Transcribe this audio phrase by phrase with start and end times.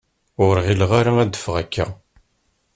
[0.45, 1.85] Ur ɣileɣ ara ad d-teffeɣ akka.